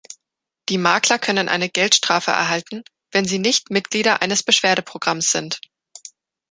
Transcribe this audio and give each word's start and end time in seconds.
Die 0.69 0.79
Makler 0.79 1.19
können 1.19 1.47
eine 1.47 1.69
Geldstrafe 1.69 2.31
erhalten, 2.31 2.83
wenn 3.11 3.25
sie 3.25 3.37
nicht 3.37 3.69
Mitglieder 3.69 4.23
eines 4.23 4.41
Beschwerdeprogramms 4.41 5.27
sind. 5.29 5.61